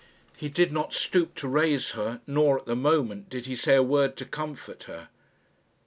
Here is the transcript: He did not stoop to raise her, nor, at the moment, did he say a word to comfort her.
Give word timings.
He 0.35 0.49
did 0.49 0.71
not 0.71 0.93
stoop 0.95 1.35
to 1.35 1.47
raise 1.47 1.91
her, 1.91 2.21
nor, 2.25 2.57
at 2.57 2.65
the 2.65 2.75
moment, 2.75 3.29
did 3.29 3.45
he 3.45 3.55
say 3.55 3.75
a 3.75 3.83
word 3.83 4.17
to 4.17 4.25
comfort 4.25 4.85
her. 4.85 5.09